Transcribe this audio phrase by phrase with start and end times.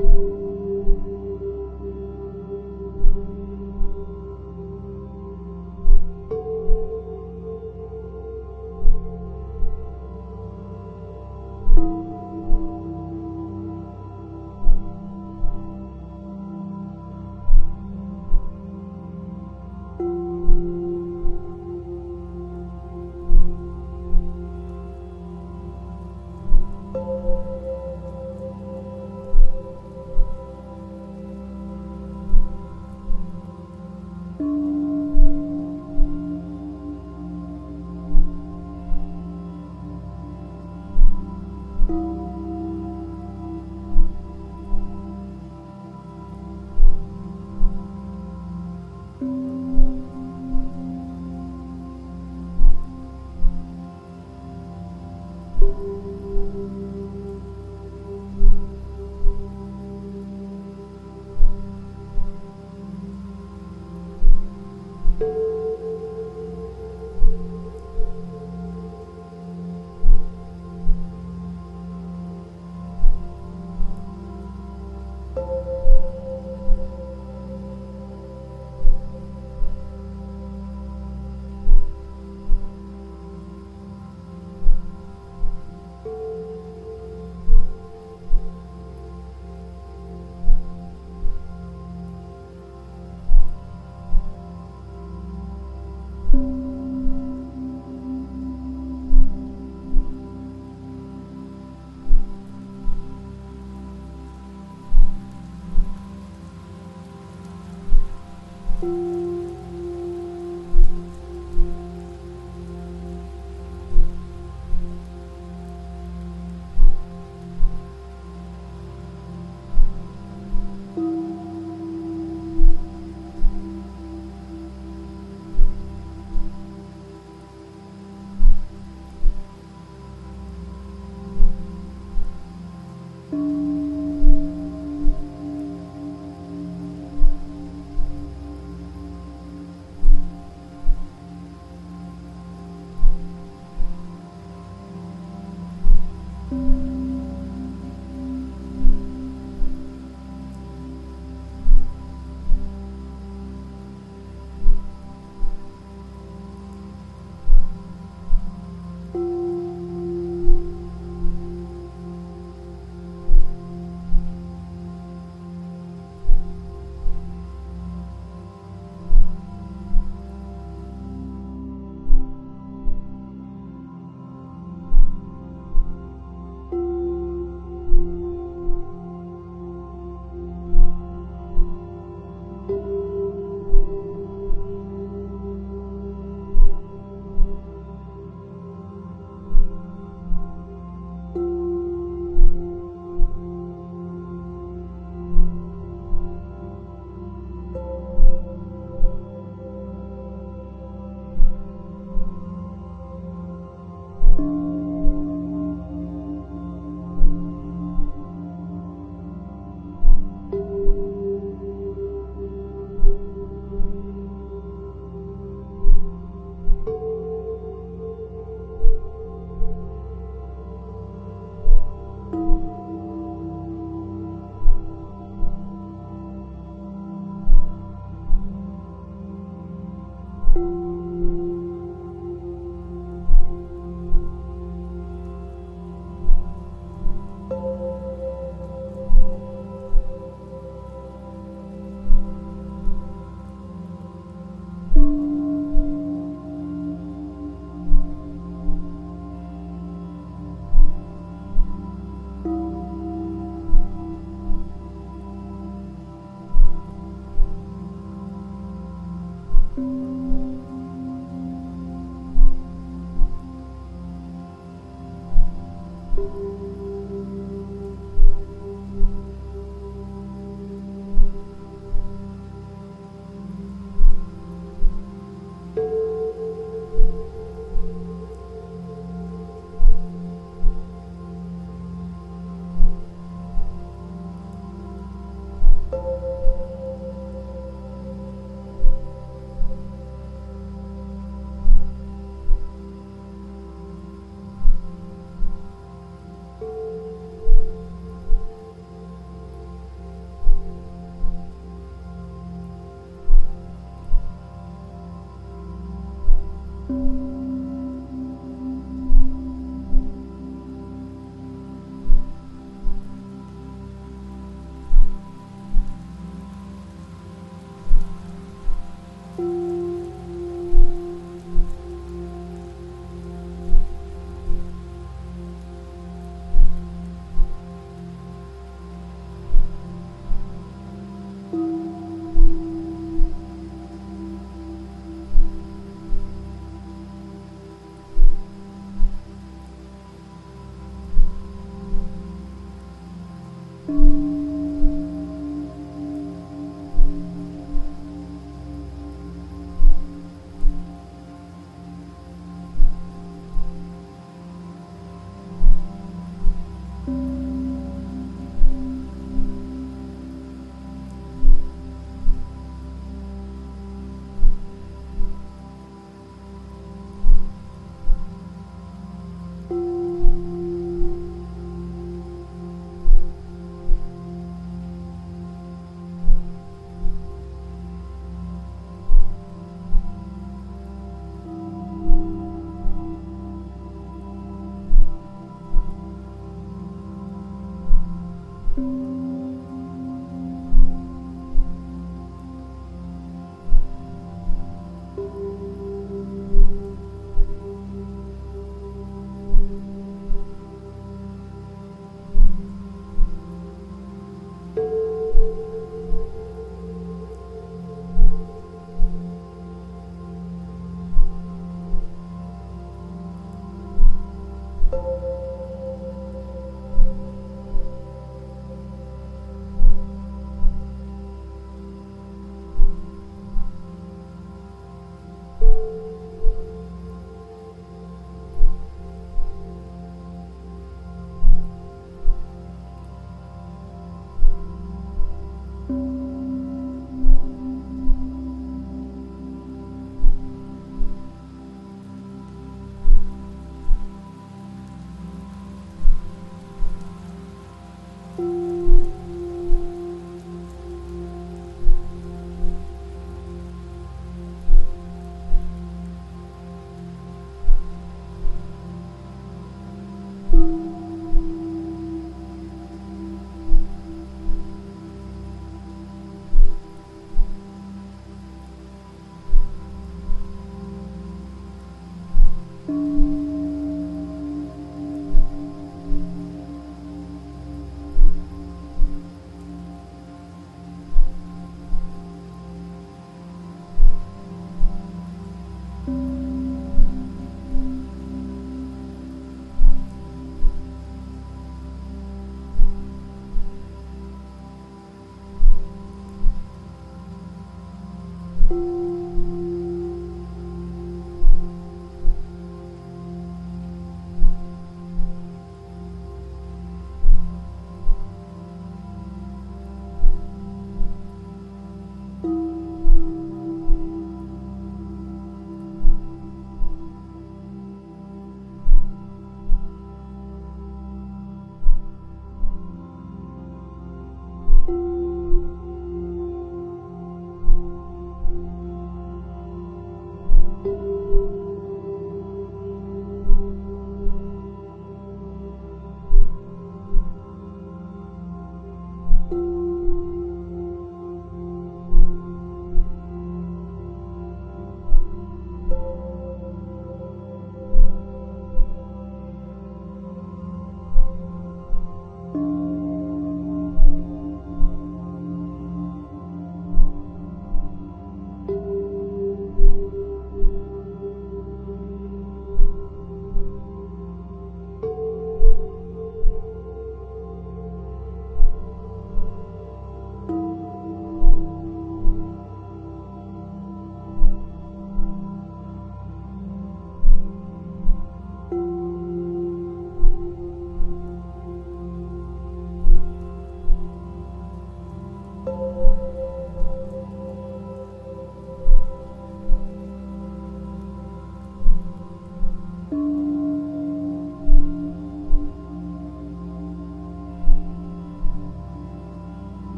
[0.00, 0.49] you.